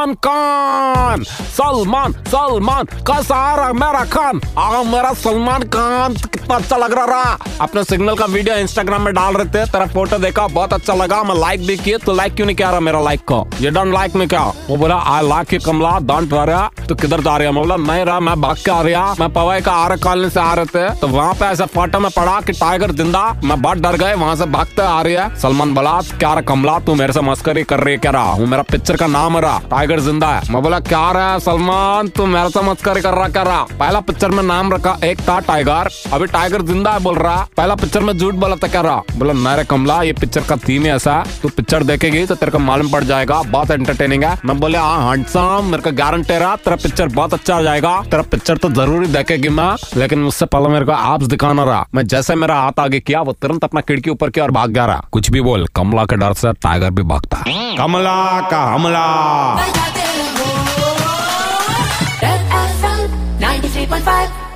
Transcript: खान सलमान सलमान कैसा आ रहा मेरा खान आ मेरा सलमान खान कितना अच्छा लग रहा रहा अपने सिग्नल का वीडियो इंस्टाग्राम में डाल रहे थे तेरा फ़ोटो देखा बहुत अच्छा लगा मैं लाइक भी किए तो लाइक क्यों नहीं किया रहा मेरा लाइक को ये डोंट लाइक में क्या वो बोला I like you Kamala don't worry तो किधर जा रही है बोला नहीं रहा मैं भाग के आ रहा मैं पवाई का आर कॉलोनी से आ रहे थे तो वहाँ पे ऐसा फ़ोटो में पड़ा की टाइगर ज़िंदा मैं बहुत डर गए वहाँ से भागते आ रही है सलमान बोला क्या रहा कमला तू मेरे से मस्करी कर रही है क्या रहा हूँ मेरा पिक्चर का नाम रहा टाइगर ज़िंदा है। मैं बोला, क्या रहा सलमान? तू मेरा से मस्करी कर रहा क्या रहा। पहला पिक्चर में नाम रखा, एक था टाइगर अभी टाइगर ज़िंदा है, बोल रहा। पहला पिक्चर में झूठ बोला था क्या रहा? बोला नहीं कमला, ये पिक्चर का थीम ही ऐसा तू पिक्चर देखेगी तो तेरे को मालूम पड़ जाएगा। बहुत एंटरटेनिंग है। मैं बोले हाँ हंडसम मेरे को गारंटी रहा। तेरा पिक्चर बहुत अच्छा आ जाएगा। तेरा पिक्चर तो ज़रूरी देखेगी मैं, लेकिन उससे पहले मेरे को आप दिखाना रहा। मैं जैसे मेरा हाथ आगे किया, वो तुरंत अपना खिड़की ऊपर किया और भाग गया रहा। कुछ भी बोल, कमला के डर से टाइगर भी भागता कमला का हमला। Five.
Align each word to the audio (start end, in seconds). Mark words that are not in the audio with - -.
खान 0.00 1.22
सलमान 1.56 2.12
सलमान 2.28 2.84
कैसा 3.06 3.36
आ 3.36 3.54
रहा 3.56 3.72
मेरा 3.74 4.04
खान 4.12 4.40
आ 4.58 4.82
मेरा 4.84 5.12
सलमान 5.16 5.62
खान 5.68 6.14
कितना 6.14 6.56
अच्छा 6.56 6.76
लग 6.76 6.92
रहा 6.92 7.04
रहा 7.06 7.38
अपने 7.60 7.84
सिग्नल 7.84 8.14
का 8.16 8.26
वीडियो 8.26 8.54
इंस्टाग्राम 8.56 9.02
में 9.02 9.12
डाल 9.14 9.34
रहे 9.34 9.46
थे 9.46 9.64
तेरा 9.72 9.86
फ़ोटो 9.88 10.18
देखा 10.18 10.46
बहुत 10.48 10.72
अच्छा 10.72 10.94
लगा 10.94 11.22
मैं 11.22 11.34
लाइक 11.36 11.66
भी 11.66 11.76
किए 11.76 11.98
तो 11.98 12.14
लाइक 12.14 12.34
क्यों 12.34 12.46
नहीं 12.46 12.56
किया 12.56 12.70
रहा 12.70 12.80
मेरा 12.80 13.00
लाइक 13.00 13.20
को 13.28 13.46
ये 13.60 13.70
डोंट 13.70 13.92
लाइक 13.92 14.14
में 14.16 14.26
क्या 14.28 14.42
वो 14.68 14.76
बोला 14.76 14.96
I 15.06 15.28
like 15.28 15.52
you 15.52 15.60
Kamala 15.66 15.98
don't 16.06 16.32
worry 16.32 16.86
तो 16.86 16.94
किधर 16.94 17.20
जा 17.20 17.36
रही 17.36 17.48
है 17.48 17.54
बोला 17.54 17.76
नहीं 17.78 18.04
रहा 18.04 18.20
मैं 18.20 18.40
भाग 18.40 18.56
के 18.56 18.70
आ 18.70 18.80
रहा 18.82 19.14
मैं 19.20 19.32
पवाई 19.32 19.60
का 19.60 19.72
आर 19.74 19.96
कॉलोनी 19.98 20.30
से 20.30 20.40
आ 20.40 20.52
रहे 20.54 20.66
थे 20.66 20.88
तो 21.00 21.08
वहाँ 21.08 21.34
पे 21.34 21.46
ऐसा 21.46 21.66
फ़ोटो 21.68 22.00
में 22.00 22.10
पड़ा 22.10 22.40
की 22.40 22.52
टाइगर 22.54 22.92
ज़िंदा 22.92 23.24
मैं 23.44 23.60
बहुत 23.62 23.78
डर 23.78 23.96
गए 23.96 24.14
वहाँ 24.16 24.36
से 24.36 24.46
भागते 24.48 24.82
आ 24.84 25.00
रही 25.02 25.14
है 25.14 25.28
सलमान 25.40 25.74
बोला 25.74 26.00
क्या 26.14 26.32
रहा 26.32 26.40
कमला 26.48 26.78
तू 26.80 26.94
मेरे 26.94 27.12
से 27.12 27.20
मस्करी 27.22 27.62
कर 27.64 27.80
रही 27.80 27.94
है 27.94 28.00
क्या 28.00 28.12
रहा 28.12 28.32
हूँ 28.32 28.46
मेरा 28.46 28.62
पिक्चर 28.70 28.96
का 28.96 29.06
नाम 29.08 29.38
रहा 29.38 29.58
टाइगर 29.70 29.89
ज़िंदा 29.98 30.28
है। 30.28 30.52
मैं 30.52 30.62
बोला, 30.62 30.78
क्या 30.80 31.10
रहा 31.10 31.38
सलमान? 31.40 32.08
तू 32.08 32.26
मेरा 32.26 32.48
से 32.48 32.60
मस्करी 32.62 33.00
कर 33.00 33.14
रहा 33.14 33.28
क्या 33.28 33.42
रहा। 33.42 33.62
पहला 33.78 34.00
पिक्चर 34.00 34.30
में 34.30 34.42
नाम 34.42 34.72
रखा, 34.72 34.96
एक 35.04 35.20
था 35.20 35.38
टाइगर 35.40 35.88
अभी 36.12 36.26
टाइगर 36.28 36.62
ज़िंदा 36.62 36.92
है, 36.92 37.00
बोल 37.00 37.18
रहा। 37.18 37.46
पहला 37.56 37.74
पिक्चर 37.74 38.00
में 38.00 38.12
झूठ 38.12 38.34
बोला 38.34 38.56
था 38.56 38.68
क्या 38.68 38.80
रहा? 38.80 39.02
बोला 39.16 39.32
नहीं 39.34 39.64
कमला, 39.66 40.00
ये 40.02 40.12
पिक्चर 40.12 40.40
का 40.40 40.56
थीम 40.58 40.82
ही 40.82 40.90
ऐसा 40.90 41.22
तू 41.42 41.48
पिक्चर 41.48 41.82
देखेगी 41.84 42.24
तो 42.26 42.34
तेरे 42.34 42.52
को 42.52 42.58
मालूम 42.60 42.90
पड़ 42.90 43.02
जाएगा। 43.04 43.40
बहुत 43.42 43.70
एंटरटेनिंग 43.70 44.24
है। 44.24 44.36
मैं 44.44 44.58
बोले 44.60 44.78
हाँ 44.78 45.10
हंडसम 45.10 45.68
मेरे 45.70 45.82
को 45.82 45.92
गारंटी 45.96 46.38
रहा। 46.38 46.56
तेरा 46.56 46.76
पिक्चर 46.76 47.08
बहुत 47.10 47.34
अच्छा 47.34 47.56
आ 47.56 47.60
जाएगा। 47.62 48.00
तेरा 48.02 48.22
पिक्चर 48.22 48.56
तो 48.56 48.68
ज़रूरी 48.70 49.06
देखेगी 49.08 49.48
मैं, 49.50 49.74
लेकिन 49.96 50.24
उससे 50.24 50.46
पहले 50.46 50.68
मेरे 50.68 50.84
को 50.84 50.92
आप 50.92 51.22
दिखाना 51.24 51.64
रहा। 51.64 51.86
मैं 51.94 52.06
जैसे 52.06 52.34
मेरा 52.34 52.56
हाथ 52.56 52.80
आगे 52.80 53.00
किया, 53.00 53.20
वो 53.20 53.32
तुरंत 53.32 53.64
अपना 53.64 53.80
खिड़की 53.80 54.10
ऊपर 54.10 54.30
किया 54.30 54.44
और 54.44 54.50
भाग 54.50 54.70
गया 54.70 54.86
रहा। 54.86 55.04
कुछ 55.12 55.30
भी 55.30 55.40
बोल, 55.40 55.66
कमला 55.76 56.04
के 56.04 56.16
डर 56.16 56.32
से 56.34 56.52
टाइगर 56.54 56.90
भी 56.90 57.02
भागता 57.04 57.44
कमला 57.76 58.40
का 58.50 58.62
हमला। 58.64 59.79
Five. 64.00 64.49